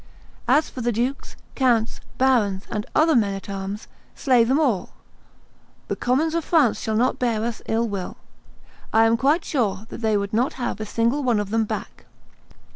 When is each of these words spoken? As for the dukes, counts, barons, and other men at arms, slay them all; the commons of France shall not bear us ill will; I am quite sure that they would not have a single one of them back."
As 0.47 0.67
for 0.67 0.81
the 0.81 0.91
dukes, 0.91 1.35
counts, 1.53 2.01
barons, 2.17 2.63
and 2.71 2.87
other 2.95 3.15
men 3.15 3.35
at 3.35 3.47
arms, 3.47 3.87
slay 4.15 4.43
them 4.43 4.59
all; 4.59 4.93
the 5.89 5.95
commons 5.95 6.33
of 6.33 6.43
France 6.43 6.81
shall 6.81 6.95
not 6.95 7.19
bear 7.19 7.43
us 7.45 7.61
ill 7.67 7.87
will; 7.87 8.17
I 8.91 9.05
am 9.05 9.15
quite 9.15 9.45
sure 9.45 9.85
that 9.89 10.01
they 10.01 10.17
would 10.17 10.33
not 10.33 10.53
have 10.53 10.79
a 10.79 10.87
single 10.87 11.21
one 11.21 11.39
of 11.39 11.51
them 11.51 11.65
back." 11.65 12.07